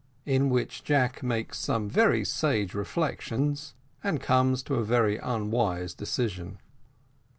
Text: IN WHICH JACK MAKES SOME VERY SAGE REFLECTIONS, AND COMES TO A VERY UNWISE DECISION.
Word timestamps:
IN 0.25 0.49
WHICH 0.49 0.83
JACK 0.83 1.21
MAKES 1.21 1.59
SOME 1.59 1.87
VERY 1.87 2.25
SAGE 2.25 2.73
REFLECTIONS, 2.73 3.75
AND 4.03 4.19
COMES 4.19 4.63
TO 4.63 4.73
A 4.73 4.83
VERY 4.83 5.17
UNWISE 5.19 5.93
DECISION. 5.93 6.57